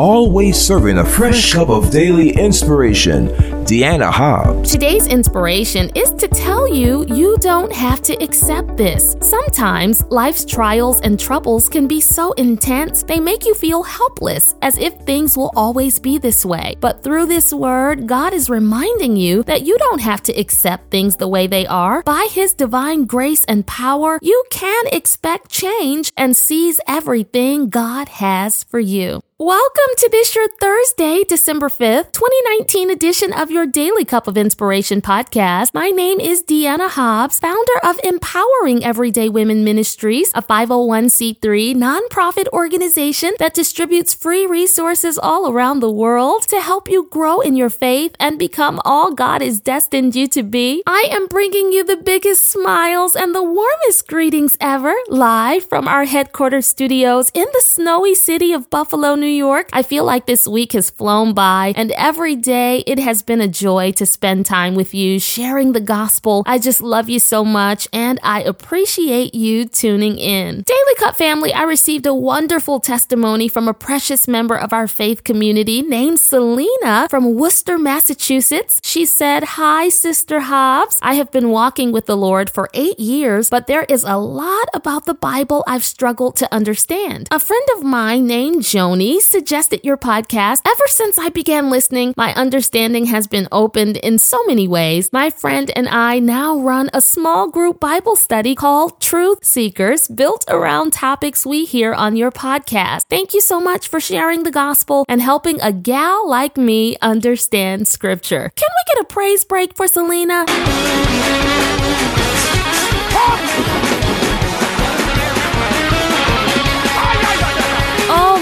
[0.00, 3.28] always serving a fresh cup of daily inspiration,
[3.66, 4.72] Dianna Hobbs.
[4.72, 9.14] Today's inspiration is to tell you you don't have to accept this.
[9.20, 14.78] Sometimes life's trials and troubles can be so intense they make you feel helpless, as
[14.78, 16.76] if things will always be this way.
[16.80, 21.16] But through this word, God is reminding you that you don't have to accept things
[21.16, 22.02] the way they are.
[22.04, 28.64] By His divine grace and power, you can expect change and seize everything God has
[28.64, 29.20] for you.
[29.40, 35.00] Welcome to this your Thursday, December 5th, 2019 edition of your Daily Cup of Inspiration
[35.00, 35.72] podcast.
[35.72, 43.32] My name is Dianna Hobbs, founder of Empowering Everyday Women Ministries, a 501c3 nonprofit organization
[43.38, 48.14] that distributes free resources all around the world to help you grow in your faith
[48.20, 50.82] and become all God has destined you to be.
[50.86, 56.04] I am bringing you the biggest smiles and the warmest greetings ever, live from our
[56.04, 59.68] headquarters studios in the snowy city of Buffalo, New York.
[59.72, 63.48] I feel like this week has flown by, and every day it has been a
[63.48, 66.42] joy to spend time with you, sharing the gospel.
[66.46, 70.62] I just love you so much, and I appreciate you tuning in.
[70.62, 75.24] Daily Cup family, I received a wonderful testimony from a precious member of our faith
[75.24, 78.80] community named Selena from Worcester, Massachusetts.
[78.84, 80.98] She said, Hi, Sister Hobbs.
[81.02, 84.68] I have been walking with the Lord for eight years, but there is a lot
[84.74, 87.28] about the Bible I've struggled to understand.
[87.30, 90.62] A friend of mine named Joni suggested your podcast.
[90.66, 95.12] Ever since I began listening, my understanding has been opened in so many ways.
[95.12, 100.44] My friend and I now run a small group Bible study called Truth Seekers, built
[100.48, 103.04] around topics we hear on your podcast.
[103.08, 107.88] Thank you so much for sharing the gospel and helping a gal like me understand
[107.88, 108.50] scripture.
[108.56, 110.46] Can we get a praise break for Selena?